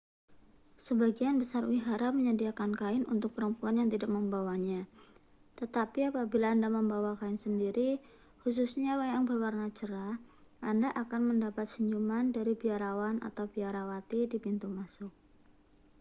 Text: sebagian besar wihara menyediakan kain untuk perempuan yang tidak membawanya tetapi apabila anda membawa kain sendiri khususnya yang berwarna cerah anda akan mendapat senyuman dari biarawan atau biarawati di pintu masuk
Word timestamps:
sebagian 0.85 1.35
besar 1.41 1.63
wihara 1.71 2.07
menyediakan 2.17 2.71
kain 2.81 3.03
untuk 3.13 3.31
perempuan 3.37 3.75
yang 3.79 3.85
tidak 3.93 4.09
membawanya 4.17 4.81
tetapi 5.61 5.99
apabila 6.09 6.47
anda 6.49 6.69
membawa 6.77 7.11
kain 7.21 7.37
sendiri 7.45 7.91
khususnya 8.41 8.91
yang 9.13 9.23
berwarna 9.29 9.67
cerah 9.77 10.15
anda 10.71 10.89
akan 11.03 11.21
mendapat 11.37 11.65
senyuman 11.73 12.25
dari 12.37 12.53
biarawan 12.61 13.15
atau 13.29 13.45
biarawati 13.53 14.21
di 14.31 14.37
pintu 14.45 14.67
masuk 14.79 15.11